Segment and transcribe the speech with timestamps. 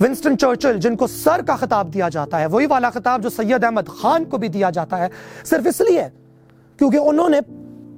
[0.00, 3.64] Winston Churchill, جن کو سر کا خطاب دیا جاتا ہے، وہی والا خطاب جو سید
[3.64, 5.08] احمد خان کو بھی دیا جاتا ہے،
[5.44, 6.02] صرف اس لیے
[6.78, 7.40] کیونکہ انہوں نے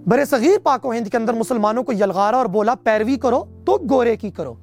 [0.07, 3.79] برے صغیر پاک و ہند کے اندر مسلمانوں کو یلغارا اور بولا، پیروی کرو تو
[3.91, 4.55] گورے کی کرو۔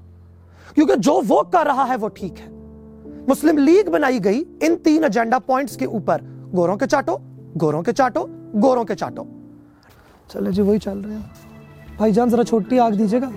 [0.75, 2.46] کیونکہ جو وہ کر رہا ہے وہ ٹھیک ہے۔
[3.28, 6.17] مسلم لیگ بنائی گئی ان تین ایجنڈا پوائنٹس کے اوپر۔
[6.56, 7.17] گوروں کے چاٹو،
[7.62, 8.28] گوروں کے چاٹو،
[8.62, 9.24] گوروں کے چاٹو۔
[10.33, 11.21] چلے جی وہی چل رہے ہیں۔
[11.97, 13.29] بھائی جان، ذرا چھوٹی آگ دیجیے گا۔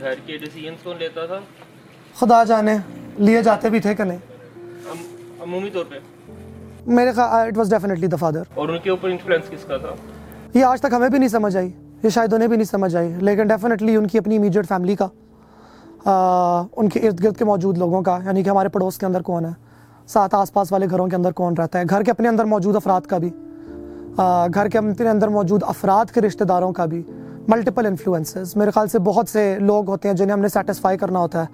[0.00, 1.38] گھر کے ڈیسیجنس کون لیتا تھا؟
[2.14, 2.76] خدا جانے
[3.18, 4.18] لیے جاتے بھی تھے کہ نہیں؟
[4.90, 5.98] عم- عمومی طور پہ۔
[6.86, 9.88] میرے خیال it was definitely the father اور ان کے اوپر انفلوئنس کس کا تھا؟
[10.54, 11.70] یہ آج تک ہمیں بھی نہیں سمجھ آئی
[12.02, 15.08] یہ شاید انہیں بھی نہیں سمجھ آئی لیکن ڈیفینیٹلی ان کی اپنی امیجیٹ فیملی کا
[16.76, 19.44] ان کے ارد گرد کے موجود لوگوں کا یعنی کہ ہمارے پڑوس کے اندر کون
[19.44, 19.50] ہے
[20.06, 22.76] ساتھ آس پاس والے گھروں کے اندر کون رہتا ہے گھر کے اپنے اندر موجود
[22.76, 23.30] افراد کا بھی
[24.54, 27.02] گھر کے اپنے اندر موجود افراد کے رشتہ داروں کا بھی۔
[27.50, 31.18] ملٹیپل انفلوئنسز میرے خیال سے بہت سے لوگ ہوتے ہیں جنہیں ہم نے سیٹسفائی کرنا
[31.18, 31.46] ہوتا ہے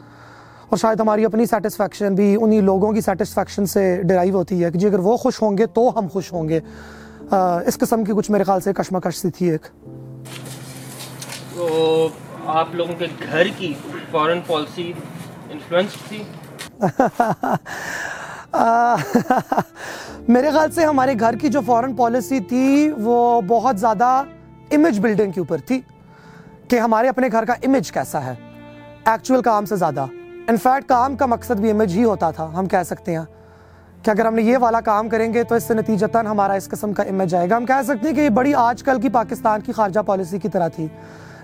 [0.69, 4.79] اور شاید ہماری اپنی سیٹسفیکشن بھی انہی لوگوں کی سیٹسفیکشن سے ڈرائیو ہوتی ہے کہ
[4.79, 6.61] جی اگر وہ خوش ہوں گے تو ہم خوش ہوں گے۔
[7.31, 9.67] آ، اس قسم کی کچھ میرے خیال سے کشمکش سی تھی ایک۔
[11.55, 12.09] تو
[12.47, 13.75] آپ لوگوں کے گھر کی
[14.11, 14.93] فارن پالیسی
[15.51, 16.23] انفلوئنس تھی؟
[20.29, 24.23] میرے خیال سے ہمارے گھر کی جو فورن پالیسی تھی وہ بہت زیادہ
[24.71, 25.81] امیج بلڈنگ کے اوپر تھی
[26.69, 28.35] کہ ہمارے اپنے گھر کا امیج کیسا ہے۔
[29.05, 30.07] ایکچول کام سے زیادہ۔
[30.49, 33.25] انفیکٹ کام کا مقصد بھی امیج ہی ہوتا تھا، ہم کہہ سکتے ہیں۔
[34.03, 36.69] کہ اگر ہم نے یہ والا کام کریں گے تو اس سے نتیجتاً ہمارا اس
[36.69, 39.09] قسم کا امیج آئے گا۔ ہم کہہ سکتے ہیں کہ یہ بڑی آج کل کی
[39.09, 40.87] پاکستان کی خارجہ پالیسی کی طرح تھی،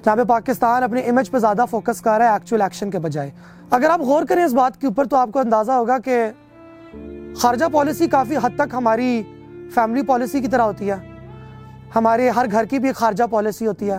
[0.04, 3.30] جہاں پہ پاکستان اپنے امیج پہ زیادہ فوکس کر رہا ہے ایکچول ایکشن کے بجائے۔
[3.70, 6.30] اگر آپ غور کریں اس بات کے اوپر تو آپ کو اندازہ ہوگا کہ
[7.36, 9.22] خارجہ پالیسی کافی حد تک ہماری
[9.74, 11.11] فیملی پالیسی کی طرح ہوتی ہے۔
[11.96, 13.98] ہمارے ہر گھر کی بھی ایک خارجہ پالیسی ہوتی ہے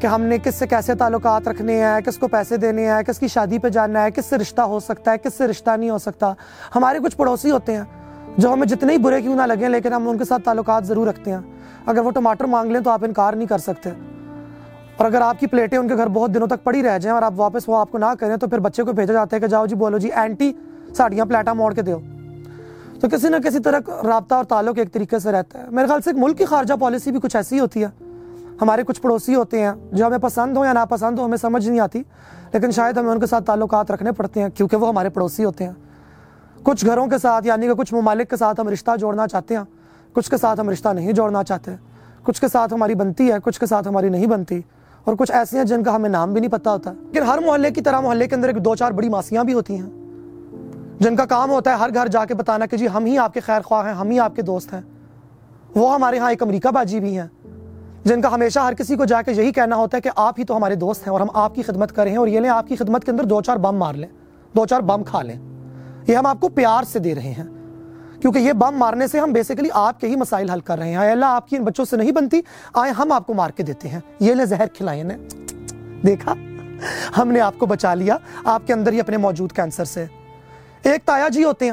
[0.00, 3.18] کہ ہم نے کس سے کیسے تعلقات رکھنے ہیں، کس کو پیسے دینے ہیں، کس
[3.18, 5.90] کی شادی پہ جانا ہے، کس سے رشتہ ہو سکتا ہے، کس سے رشتہ نہیں
[5.90, 6.32] ہو سکتا۔
[6.74, 7.82] ہمارے کچھ پڑوسی ہوتے ہیں
[8.38, 11.06] جو ہمیں جتنے ہی برے کیوں نہ لگیں، لیکن ہم ان کے ساتھ تعلقات ضرور
[11.06, 11.40] رکھتے ہیں۔
[11.86, 13.90] اگر وہ ٹماٹر مانگ لیں تو آپ انکار نہیں کر سکتے۔
[14.96, 17.22] اور اگر آپ کی پلیٹیں ان کے گھر بہت دنوں تک پڑی رہ جائیں اور
[17.22, 19.46] آپ واپس وہ آپ کو نہ کریں، تو پھر بچے کو بھیجا جاتا ہے کہ
[19.46, 20.52] جاؤ جی بولو جی اینٹی
[20.96, 21.98] ساڑیاں پلیٹاں موڑ کے دیو۔
[23.02, 26.00] تو کسی نہ کسی طرح رابطہ اور تعلق ایک طریقے سے رہتا ہے۔ میرے خیال
[26.00, 27.88] سے ایک ملک کی خارجہ پالیسی بھی کچھ ایسی ہوتی ہے۔
[28.62, 31.80] ہمارے کچھ پڑوسی ہوتے ہیں جو ہمیں پسند ہو یا ناپسند ہو ہمیں سمجھ نہیں
[31.80, 32.02] آتی،
[32.52, 35.64] لیکن شاید ہمیں ان کے ساتھ تعلقات رکھنے پڑتے ہیں کیونکہ وہ ہمارے پڑوسی ہوتے
[35.64, 35.72] ہیں۔
[36.62, 39.64] کچھ گھروں کے ساتھ یعنی کہ کچھ ممالک کے ساتھ ہم رشتہ جوڑنا چاہتے ہیں۔
[40.12, 41.70] کچھ کے ساتھ ہم رشتہ نہیں جوڑنا چاہتے۔
[42.22, 44.60] کچھ کے ساتھ ہماری بنتی ہے، کچھ کے ساتھ ہماری نہیں بنتی۔
[45.04, 47.70] اور کچھ ایسی ہیں جن کا ہمیں نام بھی نہیں پتہ ہوتا۔ لیکن ہر محلے
[47.70, 50.01] کی طرح محلے کے اندر ایک دو چار بڑی ماسیاں بھی ہوتی ہیں۔
[51.02, 53.34] جن کا کام ہوتا ہے ہر گھر جا کے بتانا کہ جی ہم ہی آپ
[53.34, 54.80] کے خیر خواہ ہیں، ہم ہی آپ کے دوست ہیں۔
[55.74, 57.26] وہ ہمارے ہاں ایک امریکہ باجی بھی ہیں،
[58.04, 60.44] جن کا ہمیشہ ہر کسی کو جا کے یہی کہنا ہوتا ہے کہ آپ ہی
[60.44, 62.76] تو ہمارے دوست ہیں اور ہم آپ کی خدمت کریں اور یہ لیں آپ کی
[62.76, 64.08] خدمت کے اندر دو چار بم مار لیں،
[64.56, 65.36] دو چار بم کھا لیں۔
[66.06, 67.44] یہ ہم آپ کو پیار سے دے رہے ہیں۔
[68.20, 70.96] کیونکہ یہ بم مارنے سے ہم بیسیکلی آپ کے ہی مسائل حل کر رہے ہیں۔
[70.96, 72.40] اے اللہ، آپ کی ان بچوں سے نہیں بنتی،
[72.74, 75.16] آئے ہم آپ کو مار کے دیتے ہیں۔ یہ لے زہر کھلائے نے۔
[76.06, 76.34] دیکھا؟
[77.18, 80.06] ہم نے آپ کو بچا لیا، آپ کے اندر ہی اپنے موجود کینسر سے۔
[80.82, 81.72] ایک تایا جی ہوتے ہیں،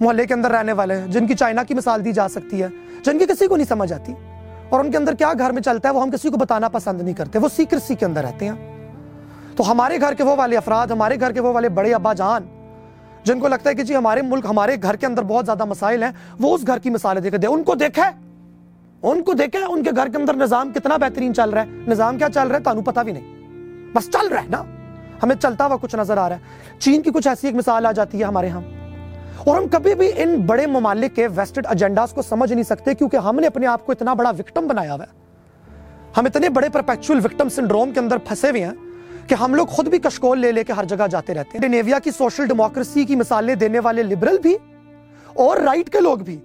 [0.00, 2.68] محلے کے اندر رہنے والے ہیں، جن کی چائنا کی مثال دی جا سکتی ہے،
[3.04, 4.14] جن کی کسی کو نہیں سمجھ آتی۔
[4.68, 7.00] اور ان کے اندر کیا گھر میں چلتا ہے، وہ ہم کسی کو بتانا پسند
[7.00, 8.86] نہیں کرتے، وہ سیکرسی کے اندر رہتے ہیں۔
[9.56, 12.42] تو ہمارے گھر کے وہ والے افراد، ہمارے گھر کے وہ والے بڑے ابا جان،
[13.24, 16.02] جن کو لگتا ہے کہ جی ہمارے ملک، ہمارے گھر کے اندر بہت زیادہ مسائل
[16.02, 18.02] ہیں، وہ اس گھر کی مثالیں دے کے دے، ان کو دیکھے،
[19.02, 22.18] ان کو دیکھے، ان کے گھر کے اندر نظام کتنا بہترین چل رہا ہے۔ نظام
[22.18, 23.40] کیا چل رہا ہے؟ تانوں پتہ بھی نہیں۔
[23.94, 24.62] بس چل رہا ہے نا۔
[25.22, 27.92] ہمیں چلتا ہوا کچھ نظر آ رہا ہے۔ چین کی کچھ ایسی ایک مثال آ
[27.92, 28.60] جاتی ہے ہمارے ہاں۔
[29.44, 33.16] اور ہم کبھی بھی ان بڑے ممالک کے ویسٹڈ ایجنڈاز کو سمجھ نہیں سکتے کیونکہ
[33.16, 35.18] ہم نے اپنے آپ کو اتنا بڑا وکٹم بنایا ہوا ہے۔
[36.16, 38.72] ہم اتنے بڑے پرپیکچول وکٹم سنڈروم کے اندر پھنسے ہوئے ہیں
[39.26, 41.98] کہ ہم لوگ خود بھی کشکول لے لے کے ہر جگہ جاتے رہتے ہیں۔ نیویا
[41.98, 44.56] کی سوشل ڈیموکریسی کی مثالیں دینے والے لبرل بھی
[45.34, 46.36] اور رائٹ کے لوگ بھی۔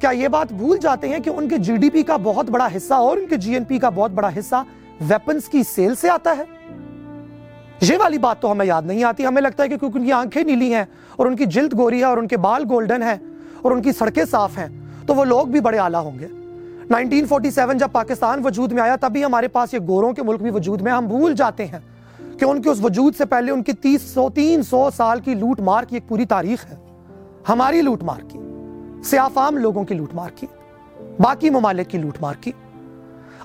[0.00, 2.68] کیا یہ بات بھول جاتے ہیں کہ ان کے جی ڈی پی کا بہت بڑا
[2.76, 4.62] حصہ اور ان کے جی این پی کا بہت بڑا حصہ
[5.08, 6.42] ویپنز کی سیل سے آتا ہے؟
[7.80, 10.12] یہ والی بات تو ہمیں یاد نہیں آتی، ہمیں لگتا ہے کہ کیونکہ ان کی
[10.12, 10.84] آنکھیں نیلی ہیں
[11.16, 13.16] اور ان کی جلد گوری ہے اور ان کے بال گولڈن ہیں
[13.62, 14.66] اور ان کی سڑکیں صاف ہیں،
[15.06, 16.26] تو وہ لوگ بھی بڑے اعلیٰ ہوں گے۔
[16.90, 20.82] 1947 جب پاکستان وجود میں آیا تب ہمارے پاس یہ گوروں کے ملک بھی وجود
[20.82, 21.78] میں، ہم بھول جاتے ہیں
[22.38, 25.34] کہ ان کے اس وجود سے پہلے ان کی تیس سو، تین سو سال کی
[25.34, 26.76] لوٹ مار کی ایک پوری تاریخ ہے۔
[27.48, 28.38] ہماری لوٹ مار کی
[29.04, 30.46] سیافام لوگوں کی لوٹ مار کی،
[31.18, 32.52] باقی ممالک کی لوٹ مار کی۔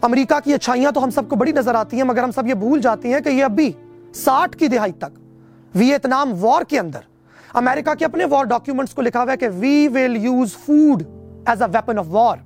[0.02, 2.54] امریکہ کی اچھائیاں تو ہم سب کو بڑی نظر آتی ہیں، مگر ہم سب یہ
[2.54, 3.72] بھول جاتے ہیں کہ یہ اب بھی
[4.16, 5.20] ساٹھ کی دہائی تک،
[5.76, 7.00] ویتنام وار کے اندر۔
[7.54, 11.04] امریکہ کے اپنے وار ڈاکیومنٹس کو لکھا ہوا ہے کہ we will use food
[11.46, 12.38] as a weapon of war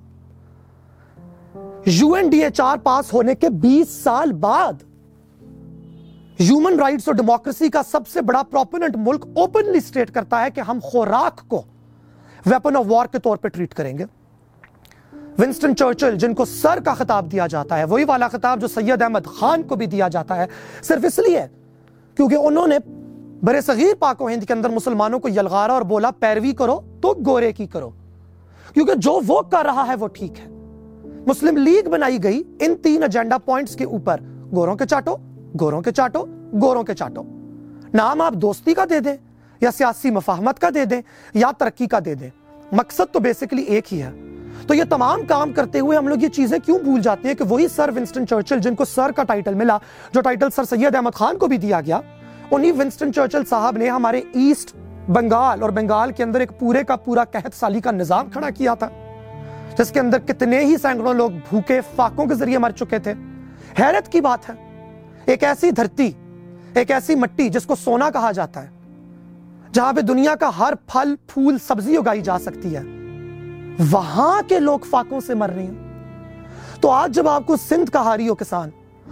[1.86, 4.84] U N D H R pass ہونے کے بیس سال بعد
[6.40, 10.62] ہیومن رائٹس اور ڈیموکریسی کا سب سے بڑا پروپننٹ ملک اوپنلی سٹیٹ کرتا ہے کہ
[10.62, 11.62] ہم خوراک کو
[12.46, 14.06] ویپن آف وار کے طور پہ ٹریٹ کریں گے۔
[15.40, 19.02] ونسٹن چرچل، جن کو سر کا خطاب دیا جاتا ہے، وہی والا خطاب جو سید
[19.02, 20.46] احمد خان کو بھی دیا جاتا ہے،
[20.82, 21.46] صرف اس لیے
[22.18, 22.78] کیونکہ انہوں نے
[23.44, 27.14] برے صغیر پاک و ہند کے اندر مسلمانوں کو یلغارا اور بولا، پیروی کرو تو
[27.26, 27.90] گورے کی کرو۔
[28.74, 30.46] کیونکہ جو وہ کر رہا ہے وہ ٹھیک ہے۔
[31.28, 34.18] مسلم لیگ بنائی گئی ان تین ایجنڈا پوائنٹس کے اوپر۔
[34.56, 35.16] گوروں کے چاٹو،
[35.60, 36.26] گوروں کے چاٹو،
[36.62, 37.24] گوروں کے چاٹو۔
[37.94, 39.18] نام آپ دوستی کا دے دیں
[39.62, 41.02] یا سیاسی مفاہمت کا دے دیں
[41.34, 42.30] یا ترقی کا دے دیں۔
[42.72, 44.12] مقصد تو بیسیکلی ایک ہی ہے۔
[44.68, 47.44] تو یہ تمام کام کرتے ہوئے ہم لوگ یہ چیزیں کیوں بھول جاتے ہیں کہ
[47.50, 49.78] وہی سر ونسٹن چرچل جن کو سر کا ٹائٹل ملا،
[50.14, 52.00] جو ٹائٹل سر سید احمد خان کو بھی دیا گیا،
[52.52, 54.76] انہی ونسٹن چرچل صاحب نے ہمارے ایسٹ
[55.10, 58.74] بنگال اور بنگال کے اندر ایک پورے کا پورا قحط سالی کا نظام کھڑا کیا
[58.74, 58.90] تھا،
[59.78, 63.14] جس کے اندر کتنے ہی سینکڑوں لوگ بھوکے فاقوں کے ذریعے مر چکے تھے۔
[63.80, 64.54] حیرت کی بات ہے،
[65.26, 66.12] ایک ایسی دھرتی،
[66.74, 68.70] ایک ایسی مٹی جس کو سونا کہا جاتا ہے،
[69.74, 72.82] جہاں پہ دنیا کا ہر پھل، پھول، سبزی اگائی جا سکتی ہے۔
[73.92, 78.02] وہاں کے لوگ فاقوں سے مر رہے ہیں۔ تو آج جب آپ کو سندھ کا
[78.02, 78.70] ہاری ہو کسان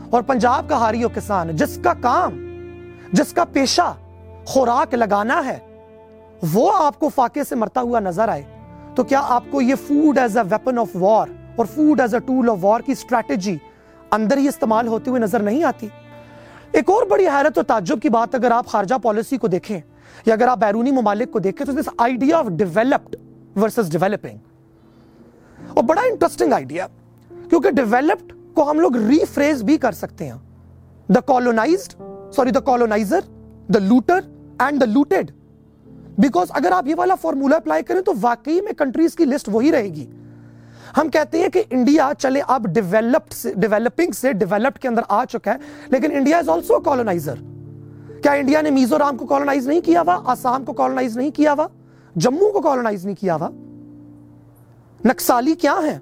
[0.09, 2.37] اور پنجاب کا ہاری ہو کسان، جس کا کام،
[3.13, 3.93] جس کا پیشہ
[4.45, 5.57] خوراک لگانا ہے،
[6.53, 8.43] وہ آپ کو فاقے سے مرتا ہوا نظر آئے،
[8.95, 12.19] تو کیا آپ کو یہ food as a weapon of war اور food as a
[12.19, 13.57] tool of war کی اسٹریٹجی
[14.11, 15.87] اندر ہی استعمال ہوتے ہوئے نظر نہیں آتی؟
[16.71, 19.79] ایک اور بڑی حیرت اور تعجب کی بات اگر آپ خارجہ پالیسی کو دیکھیں
[20.25, 23.15] یا اگر آپ بیرونی ممالک کو دیکھیں، تو this idea of developed
[23.55, 24.37] versus developing
[25.75, 26.87] اور بڑا انٹرسٹنگ آئیڈیا
[27.49, 30.37] کیونکہ ڈیولپڈ کو ہم لوگ ری فریز بھی کر سکتے ہیں.
[31.09, 31.93] The colonized
[32.35, 33.19] sorry the colonizer
[33.73, 34.19] the looter
[34.59, 35.31] and the looted
[36.17, 39.71] because اگر آپ یہ والا فارمولا اپلائی کریں تو واقعی میں کنٹریز کی لسٹ وہی
[39.71, 40.05] رہے گی.
[40.97, 45.23] ہم کہتے ہیں کہ انڈیا چلے اب ڈیولپڈ سے ڈیولپنگ سے ڈیولپڈ کے اندر آ
[45.25, 47.41] چکا ہے، لیکن انڈیا از آلسو کالونائزر
[48.23, 51.67] کیا انڈیا نے میزورام کو کالونائز نہیں کیا ہوا؟ آسام کو کالونائز نہیں کیا ہوا؟
[52.15, 53.49] جموں کو کالونائز نہیں کیا ہوا؟
[55.05, 55.99] نکسالی کیا ہیں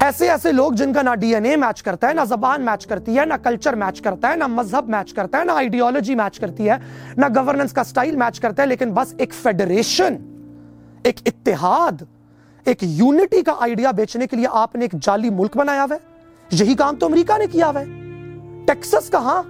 [0.00, 2.86] ایسے ایسے لوگ جن کا نہ ڈی این اے میچ کرتا ہے، نہ زبان میچ
[2.86, 6.40] کرتی ہے، نہ کلچر میچ کرتا ہے، نہ مذہب میچ کرتا ہے، نہ آئیڈیالوجی میچ
[6.40, 6.74] کرتی ہے،
[7.16, 10.16] نہ گورننس کا سٹائل میچ کرتا ہے، لیکن بس ایک فیڈریشن
[11.02, 12.02] ایک اتحاد،
[12.64, 16.00] ایک یونٹی کا آئیڈیا بیچنے کے لیے آپ نے ایک جعلی ملک بنایا ہوا ہے۔
[16.50, 17.86] یہی کام تو امریکہ نے کیا ہوا ہے۔
[18.66, 19.42] ٹیکسس کہاں؟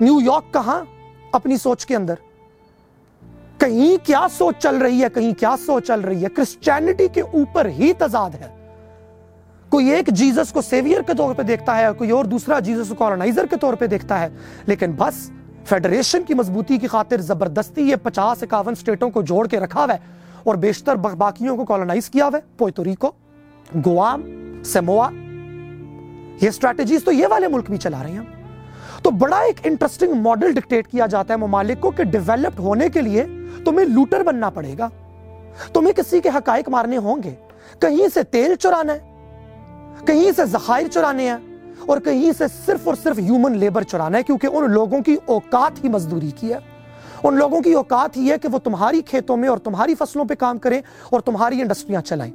[0.00, 0.84] نیو یارک کہاں؟
[1.32, 2.14] اپنی سوچ کے اندر۔
[3.58, 7.66] کہیں کیا سوچ چل رہی ہے، کہیں کیا سوچ چل رہی ہے؟ کرسچینٹی کے اوپر
[7.66, 8.48] ہی تضاد ہے۔
[9.68, 12.94] کوئی ایک جیزس کو سیویئر کے طور پہ دیکھتا ہے کوئی اور دوسرا جیزس کو
[12.94, 14.28] کالونائزر کے طور پہ دیکھتا ہے۔
[14.66, 15.30] لیکن بس
[15.64, 19.94] فیڈریشن کی مضبوطی کی خاطر زبردستی یہ پچاس اکاون سٹیٹوں کو جوڑ کے رکھا ہوا
[19.94, 19.98] ہے
[20.42, 23.10] اور بیشتر باقیوں کو کالونائز کیا ہوا ہے پویتوریکو
[23.86, 24.22] گوام
[24.64, 25.10] سیموا
[26.42, 28.37] یہ سٹریٹجیز تو یہ والے ملک بھی چلا رہے ہیں۔
[29.08, 33.00] تو بڑا ایک انٹرسٹنگ ماڈل ڈکٹیٹ کیا جاتا ہے ممالک کو کہ ڈیولپڈ ہونے کے
[33.00, 33.24] لیے
[33.64, 34.88] تمہیں لوٹر بننا پڑے گا۔
[35.72, 37.34] تمہیں کسی کے حقائق مارنے ہوں گے۔
[37.78, 38.98] کہیں سے تیل چرانا ہے،
[40.06, 41.36] کہیں سے ذخائر چرانے ہیں
[41.86, 45.84] اور کہیں سے صرف اور صرف ہیومن لیبر چرانا ہے، کیونکہ ان لوگوں کی اوقات
[45.84, 46.58] ہی مزدوری کی ہے۔
[47.22, 50.34] ان لوگوں کی اوقات ہی ہے کہ وہ تمہاری کھیتوں میں اور تمہاری فصلوں پہ
[50.34, 52.32] کام کریں اور تمہاری انڈسٹریاں چلائیں۔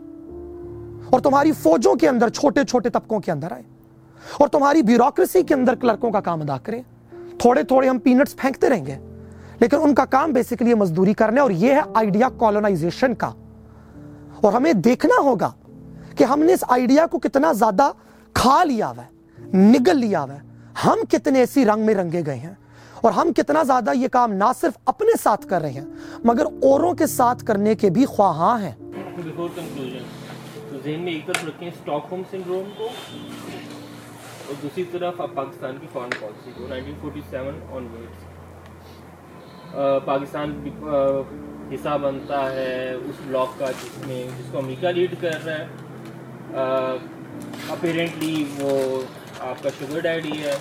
[1.10, 3.64] اور تمہاری فوجوں کے اندر، چھوٹے چھوٹے طبقوں کے اندر آئیں۔
[4.32, 6.82] اور تمہاری بیوروکریسی کے اندر کلرکوں کا کام ادا کریں۔
[7.40, 8.96] تھوڑے تھوڑے ہم پینٹس پھینکتے رہیں گے۔
[9.60, 13.32] لیکن ان کا کام بیسیکلی مزدوری کرنے اور یہ ہے آئیڈیا کالونائزیشن کا۔
[14.42, 15.52] اور ہمیں دیکھنا ہوگا
[16.18, 17.92] کہ ہم نے اس آئیڈیا کو کتنا زیادہ
[18.34, 19.12] کھا لیا ہوا ہے،
[19.58, 20.40] نگل لیا ہوا ہے۔
[20.86, 22.54] ہم کتنے ایسی رنگ میں رنگے گئے ہیں۔
[23.02, 25.86] اور ہم کتنا زیادہ یہ کام نہ صرف اپنے ساتھ کر رہے ہیں،
[26.24, 28.72] مگر اوروں کے ساتھ کرنے کے بھی خواہاں ہیں۔
[30.84, 32.88] ذہن میں ایک طرف رکھیں اسٹاک ہوم سنڈروم کو۔
[34.54, 37.88] اور دوسری طرف آپ پاکستان کی فارن پالیسی کو nineteen forty seven on
[40.06, 40.70] Pakistan
[41.74, 45.66] حصہ بنتا ہے اس بلاک کا جس میں جس کو امریکہ لیڈ کر رہا ہے۔
[47.70, 49.02] اپیرنٹلی وہ
[49.40, 50.56] آپ کا شوگر ڈیڈی ہے۔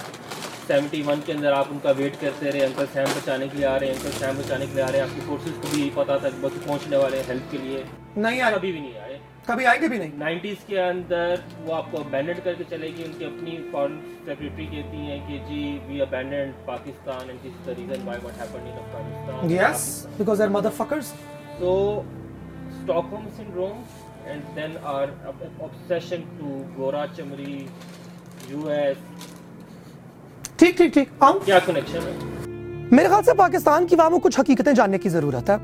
[0.67, 3.67] سیونٹی ون کے اندر آپ ان کا ویٹ کرتے رہے انکل سیم بچانے کے لیے
[3.67, 5.69] آ رہے ہیں۔ انکل سیم بچانے کے لیے آ رہے ہیں۔ آپ کی فورسز کو
[5.71, 7.83] بھی پتا تھا بس پہنچنے والے ہیں ہیلپ کے لیے۔
[8.17, 9.12] نہیں آئے کبھی بھی نہیں آئے۔
[9.47, 11.35] کبھی آئے گے بھی نہیں۔ نائنٹیز کے اندر
[11.65, 15.19] وہ آپ کو ابینڈ کر کے چلے گی ان کی اپنی فارن سیکرٹری کہتی ہیں
[15.29, 19.51] کہ جی we abandoned Pakistan and this the reason why what happen in Afghanistan.
[19.51, 21.13] Yes because they are mother fuckers
[21.59, 21.73] تو
[23.13, 23.83] Stockholm syndrome
[24.25, 25.07] and then are
[25.61, 27.67] obsession to گورا چمری
[28.49, 28.97] یو ایس
[30.57, 32.17] ٹھیک ٹھیک ٹھیک۔ آؤں کیا کنیکشن ہے؟
[32.91, 35.57] میرے خیال سے پاکستان کی وہاں کچھ حقیقتیں جاننے کی ضرورت ہے۔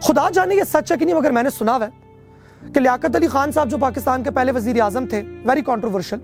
[0.00, 2.01] خدا جانے یہ سچ ہے کہ نہیں مگر میں نے سنا ہوا ہے۔
[2.74, 6.18] کہ لیاقت علی خان صاحب جو پاکستان کے پہلے وزیر اعظم تھے ویری کانٹروورشل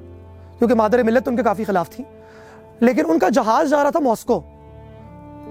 [0.59, 2.05] کیونکہ مادر ملت ان کے کافی خلاف تھی۔
[2.81, 4.41] لیکن ان کا جہاز جا رہا تھا ماسکو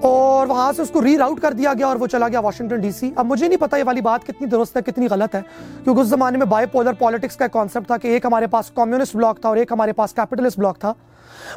[0.01, 2.79] اور وہاں سے اس کو ری راؤٹ کر دیا گیا اور وہ چلا گیا واشنگٹن
[2.79, 5.41] ڈی سی اب مجھے نہیں پتا یہ والی بات کتنی درست ہے، کتنی غلط ہے،
[5.83, 9.15] کیونکہ اس زمانے میں بائی پولر پالیٹکس کا کانسیپٹ تھا کہ ایک ہمارے پاس کمیونسٹ
[9.15, 10.93] بلاک تھا اور ایک ہمارے پاس کیپٹلسٹ بلاک تھا۔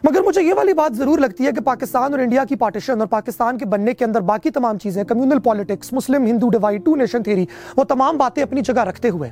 [0.05, 3.09] مگر مجھے یہ والی بات ضرور لگتی ہے کہ پاکستان اور انڈیا کی پارٹیشن اور
[3.09, 7.23] پاکستان کے بننے کے اندر باقی تمام چیزیں کمیونل پالیٹکس مسلم، ہندو ڈیوائڈ ٹو نیشن
[7.23, 7.47] تھیری
[7.77, 9.31] وہ تمام باتیں اپنی جگہ رکھتے ہوئے۔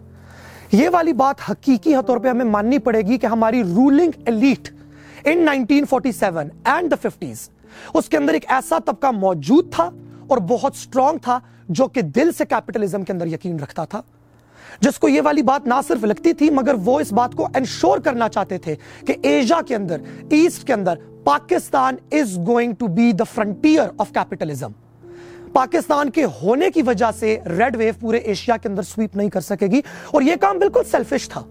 [0.73, 4.69] یہ والی بات حقیقی طور پہ ہمیں ماننی پڑے گی کہ ہماری ruling elite
[5.25, 7.49] in 1947 and the fifties
[7.95, 9.91] اس کے اندر ایک ایسا طبقہ موجود تھا
[10.27, 14.01] اور بہت سٹرونگ تھا جو کہ دل سے کیپٹلزم کے اندر یقین رکھتا تھا۔
[14.81, 17.99] جس کو یہ والی بات نہ صرف لگتی تھی مگر وہ اس بات کو انشور
[17.99, 18.75] کرنا چاہتے تھے
[19.07, 19.97] کہ ایشیا کے اندر
[20.31, 20.95] ایسٹ کے اندر
[21.25, 24.73] Pakistan is going to be the frontier of capitalism
[25.53, 29.41] Pakistan کے ہونے کی وجہ سے ریڈ ویو پورے ایشیا کے اندر سویپ نہیں کر
[29.41, 31.43] سکے گی اور یہ کام بالکل سیلفش تھا۔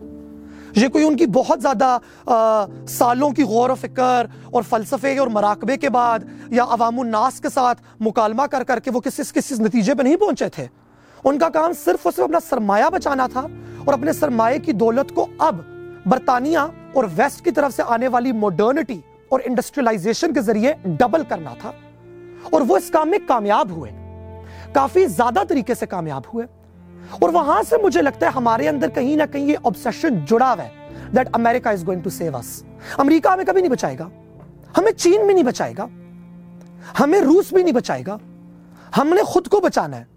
[0.76, 5.28] یہ کوئی ان کی بہت زیادہ آ, سالوں کی غور و فکر اور فلسفے اور
[5.28, 6.20] مراقبے کے بعد
[6.52, 10.16] یا عوام الناس کے ساتھ مکالمہ کر کر کے وہ کسی کسی نتیجے پہ نہیں
[10.16, 10.68] پہنچے تھے۔
[11.24, 13.42] ان کا کام صرف اور صرف اپنا سرمایہ بچانا تھا
[13.86, 15.56] اور اپنے سرمایہ کی دولت کو اب
[16.06, 16.58] برطانیہ
[16.94, 21.72] اور ویسٹ کی طرف سے آنے والی موڈرنٹی اور انڈسٹریلائزیشن کے ذریعے ڈبل کرنا تھا
[22.52, 23.92] اور وہ اس کام میں کامیاب ہوئے۔
[24.74, 26.46] کافی زیادہ طریقے سے کامیاب ہوئے۔
[27.12, 30.64] اور وہاں سے مجھے لگتا ہے ہمارے اندر کہیں نہ کہیں یہ obsession جڑا ہوا
[30.64, 34.10] ہے that America is going to save us امریکہ ہمیں کبھی نہیں بچائے گا۔
[34.78, 35.88] ہمیں چین بھی نہیں بچائے گا۔
[37.00, 38.18] ہمیں روس بھی نہیں بچائے گا۔
[38.98, 40.17] ہم نے خود کو بچانا ہے۔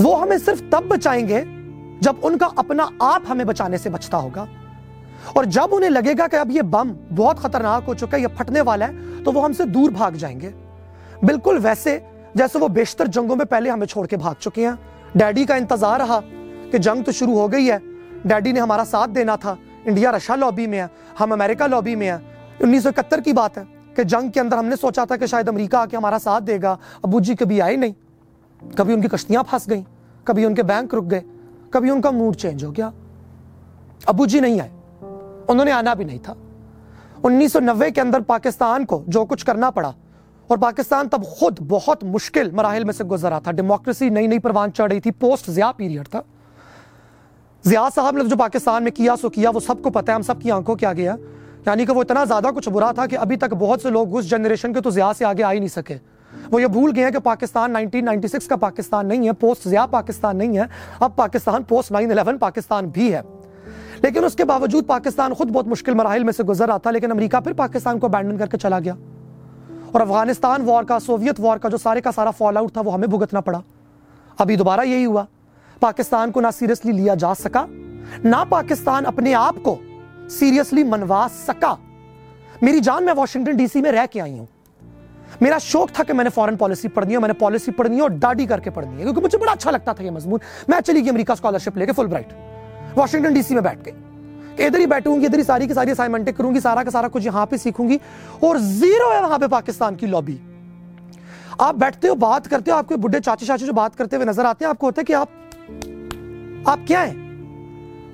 [0.00, 1.44] وہ ہمیں صرف تب بچائیں گے
[2.00, 4.46] جب ان کا اپنا آپ ہمیں بچانے سے بچتا ہوگا۔
[5.32, 8.26] اور جب انہیں لگے گا کہ اب یہ بم بہت خطرناک ہو چکا ہے، یہ
[8.38, 8.92] پھٹنے والا ہے،
[9.24, 10.50] تو وہ ہم سے دور بھاگ جائیں گے۔
[11.22, 11.98] بالکل ویسے
[12.34, 14.74] جیسے وہ بیشتر جنگوں میں پہلے ہمیں چھوڑ کے بھاگ چکے ہیں۔
[15.14, 16.20] ڈیڈی کا انتظار رہا
[16.72, 17.78] کہ جنگ تو شروع ہو گئی ہے۔
[18.24, 20.86] ڈیڈی نے ہمارا ساتھ دینا تھا۔ انڈیا رشا لابی میں ہے،
[21.20, 22.18] ہم امریکہ لابی میں ہیں۔
[22.60, 23.62] انیس سو اکہتر کی بات ہے
[23.94, 26.44] کہ جنگ کے اندر ہم نے سوچا تھا کہ شاید امریکہ آ کے ہمارا ساتھ
[26.44, 27.92] دے گا۔ ابو جی کبھی آئے نہیں۔
[28.76, 29.82] کبھی ان کی کشتیاں پھنس گئیں،
[30.24, 31.20] کبھی ان کے بینک رک گئے،
[31.70, 32.90] کبھی ان کا موڈ چینج ہو گیا۔
[34.06, 34.70] ابو جی نہیں آئے،
[35.48, 36.34] انہوں نے آنا بھی نہیں تھا۔
[37.22, 39.92] انیس سو نوے کے اندر پاکستان کو جو کچھ کرنا پڑا،
[40.46, 44.38] اور پاکستان تب خود بہت مشکل مراحل میں سے گزر رہا تھا۔ ڈیموکریسی نئی نئی
[44.38, 46.20] پروان چڑھ رہی تھی پوسٹ زیا پیریڈ تھا۔
[47.62, 50.22] زیا صاحب نے جو پاکستان میں کیا سو کیا، وہ سب کو پتہ ہے، ہم
[50.22, 51.14] سب کی آنکھوں کے آگے ہے۔
[51.66, 54.30] یعنی کہ وہ اتنا زیادہ کچھ برا تھا کہ ابھی تک بہت سے لوگ اس
[54.30, 55.98] جنریشن کے تو زیا سے آگے آ ہی نہیں سکے۔
[56.50, 59.68] وہ یہ بھول گئے ہیں کہ پاکستان نائنٹین نائنٹی سکس کا پاکستان نہیں ہے پوسٹ
[59.68, 60.62] زیا پاکستان نہیں ہے۔
[61.00, 63.20] اب Pakistan post nine eleven Pakistan بھی ہے۔
[64.02, 67.10] لیکن اس کے باوجود پاکستان خود بہت مشکل مراحل میں سے گزر رہا تھا، لیکن
[67.10, 68.94] امریکہ پھر پاکستان کو ابینڈن کر کے چلا گیا۔
[69.92, 72.94] اور افغانستان وار کا سوویت وار کا جو سارے کا سارا فال آؤٹ تھا، وہ
[72.94, 73.60] ہمیں بھگتنا پڑا۔
[74.38, 75.24] ابھی دوبارہ یہی ہوا۔
[75.80, 77.66] پاکستان کو نہ سیریسلی لیا جا سکا،
[78.24, 79.76] نہ پاکستان اپنے آپ کو
[80.30, 81.74] سیریسلی منوا سکا۔
[82.62, 84.46] میری جان میں واشنگٹن ڈی سی میں رہ کے آئی ہوں۔
[85.40, 88.00] میرا شوق تھا کہ میں نے فورن پالیسی پڑھنی ہے میں نے پالیسی پڑھنی ہے
[88.02, 90.38] اور ڈاڈی کر کے پڑھنی ہے، کیونکہ مجھے بڑا اچھا لگتا تھا یہ مضمون۔
[90.68, 92.32] میں چلی گئی امریکہ اسکالرشپ لے کے Fulbright
[92.96, 93.90] Washington D C میں بیٹھ کے
[94.56, 96.90] کہ ادھر ہی بیٹھوں گی، ادھر ہی ساری کی ساری اسائنمنٹیں کروں گی، سارا کا
[96.90, 97.98] سارا کچھ یہاں پہ سیکھوں گی۔
[98.40, 100.36] اور زیرو ہے وہاں پہ پاکستان کی لابی
[101.58, 104.26] آپ بیٹھتے ہو، بات کرتے ہو، آپ کے بڈھے چاچی چاچی جو بات کرتے ہوئے
[104.26, 105.28] نظر آتے ہیں، آپ کو ہوتا ہے کہ آپ
[106.64, 107.22] آپ کیا ہیں؟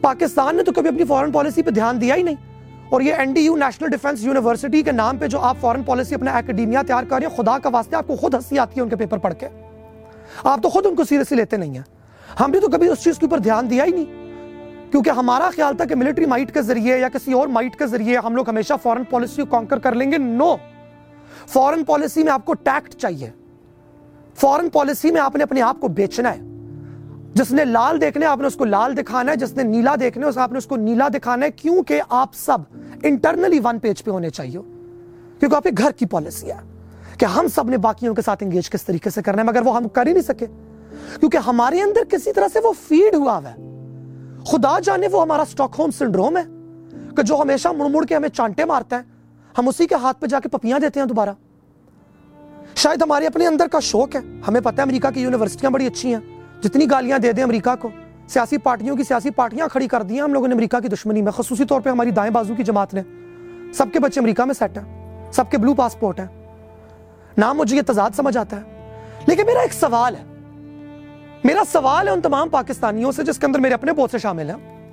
[0.00, 2.49] پاکستان نے تو کبھی اپنی فورن پالیسی پہ دھیان دیا ہی نہیں۔
[2.90, 6.14] اور یہ N D U national defence university کے نام پہ جو آپ فورن پالیسی
[6.14, 8.82] اپنا اکیڈیمیا تیار کر رہے ہیں، خدا کا واسطے آپ کو خود ہنسی آتی ہے
[8.82, 9.48] ان کے پیپر پڑھ کے۔
[10.44, 11.82] آپ تو خود ان کو سیریسلی لیتے نہیں ہیں۔
[12.40, 14.30] ہم نے تو کبھی اس چیز کے اوپر دھیان دیا ہی نہیں۔
[14.90, 18.18] کیونکہ ہمارا خیال تھا کہ ملٹری مائٹ کے ذریعے یا کسی اور مائٹ کے ذریعے
[18.24, 20.56] ہم لوگ ہمیشہ فورن پالیسی کو کانکر کر لیں گے۔ نو
[21.46, 23.30] فورن پالیسی میں آپ کو ٹیکٹ چاہیے۔
[24.34, 26.49] فورن پالیسی میں آپ نے اپنے آپ کو بیچنا ہے۔
[27.34, 30.26] جس نے لال دیکھنے آپ نے اس کو لال دکھانا ہے، جس نے نیلا دیکھنے
[30.26, 32.58] اس آپ نے اس کو نیلا دکھانا ہے، کیونکہ آپ سب
[33.02, 34.58] انٹرنلی ون پیج پہ ہونے چاہیے۔
[35.40, 36.56] کیونکہ آپ ایک گھر کی پالیسی ہے
[37.18, 39.76] کہ ہم سب نے باقیوں کے ساتھ انگیج کس طریقے سے کرنا ہے، مگر وہ
[39.76, 40.46] ہم کر ہی نہیں سکے۔
[41.20, 43.54] کیونکہ ہمارے اندر کسی طرح سے وہ فیڈ ہوا ہے۔
[44.46, 46.42] خدا جانے وہ ہمارا سٹاک ہوم سنڈروم ہے
[47.16, 49.02] کہ جو ہمیشہ مڑ مڑ کے ہمیں چانٹے مارتا ہے۔
[49.58, 51.30] ہم اسی کے ہاتھ پہ جا کے پپیاں دیتے ہیں دوبارہ۔
[52.74, 56.14] شاید ہمارے اپنے اندر کا شوق ہے۔ ہمیں پتہ ہے امریکہ کی یونیورسٹیاں بڑی اچھی
[56.14, 57.88] ہیں۔ جتنی گالیاں دے دیں امریکہ کو۔
[58.28, 61.22] سیاسی پارٹیوں کی سیاسی پارٹیاں کھڑی کر دی ہیں ہم لوگوں نے امریکہ کی دشمنی
[61.22, 63.02] میں۔ خصوصی طور پہ ہماری دائیں بازو کی جماعت نے۔
[63.72, 66.26] سب کے بچے امریکہ میں سیٹ ہیں۔ سب کے بلو پاسپورٹ ہیں۔
[67.38, 68.94] نام مجھے یہ تضاد سمجھ آتا ہے۔
[69.26, 70.24] لیکن میرا ایک سوال ہے۔
[71.44, 74.50] میرا سوال ہے ان تمام پاکستانیوں سے جس کے اندر میرے اپنے بہت سے شامل
[74.50, 74.90] ہیں۔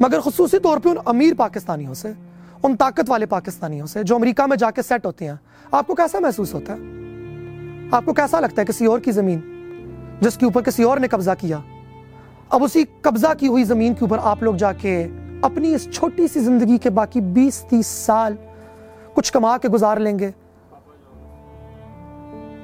[0.00, 2.12] مگر خصوصی طور پہ ان امیر پاکستانیوں سے،
[2.62, 5.34] ان طاقت والے پاکستانیوں سے جو امریکہ میں جا کے سیٹ ہوتے ہیں۔
[5.72, 6.78] آپ کو کیسا محسوس ہوتا ہے؟
[7.92, 9.49] آپ کو کیسا لگتا ہے کسی اور کی زمین؟
[10.20, 11.58] جس کے اوپر کسی اور نے قبضہ کیا۔
[12.50, 15.08] اب اسی قبضہ کی ہوئی زمین کے اوپر آپ لوگ جا کے
[15.42, 18.34] اپنی اس چھوٹی سی زندگی کے باقی بیس تیس سال
[19.14, 20.30] کچھ کما کے گزار لیں گے۔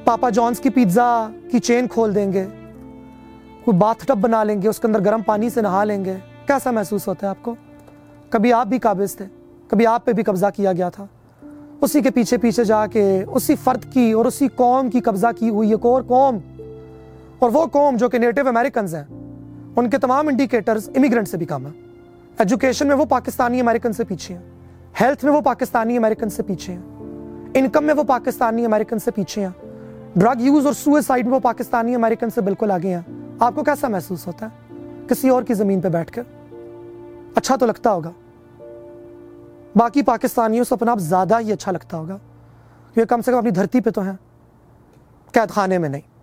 [0.05, 2.45] پاپا جانس کی پیزا کی چین کھول دیں گے۔
[3.65, 6.15] کوئی باتھ ٹب بنا لیں گے، اس کے اندر گرم پانی سے نہا لیں گے۔
[6.47, 7.55] کیسا محسوس ہوتا ہے آپ کو؟
[8.31, 9.25] کبھی آپ بھی قابض تھے،
[9.69, 11.07] کبھی آپ پہ بھی قبضہ کیا گیا تھا۔
[11.81, 15.49] اسی کے پیچھے پیچھے جا کے، اسی فرد کی اور اسی قوم کی قبضہ کی
[15.49, 16.39] ہوئی ایک اور قوم
[17.39, 19.05] اور وہ قوم جو کہ نیٹو امریکنز ہیں،
[19.77, 21.73] ان کے تمام انڈیکیٹرز امیگرنٹ سے بھی کم ہیں۔
[22.39, 24.43] ایجوکیشن میں وہ پاکستانی امریکن سے پیچھے ہیں۔
[25.01, 26.83] ہیلتھ میں وہ پاکستانی امریکن سے پیچھے ہیں۔
[27.55, 29.67] انکم میں وہ پاکستانی امریکن سے پیچھے ہیں۔
[30.17, 33.89] ڈرگ یوز اور سوئسائڈ میں وہ پاکستانی امریکن سے بالکل آگے ہیں۔ آپ کو کیسا
[33.89, 34.75] محسوس ہوتا ہے؟
[35.09, 36.23] کسی اور کی زمین پہ بیٹھ کر
[37.35, 38.11] اچھا تو لگتا ہوگا۔
[39.77, 42.19] باقی پاکستانیوں سے اپنا آپ زیادہ ہی اچھا لگتا ہوگا۔
[42.95, 44.17] کیونکہ کم سے کم اپنی دھرتی پہ تو ہیں۔
[45.33, 46.16] قید خانے میں نہیں۔